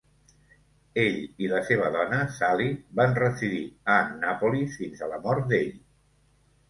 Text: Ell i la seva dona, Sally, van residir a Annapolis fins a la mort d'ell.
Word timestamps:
Ell 1.01 1.17
i 1.47 1.49
la 1.51 1.59
seva 1.67 1.91
dona, 1.97 2.21
Sally, 2.37 2.69
van 3.01 3.13
residir 3.21 3.63
a 3.97 4.01
Annapolis 4.07 4.79
fins 4.83 5.05
a 5.09 5.15
la 5.17 5.21
mort 5.27 5.47
d'ell. 5.53 5.71